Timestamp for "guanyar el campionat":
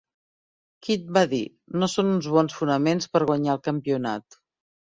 3.29-4.43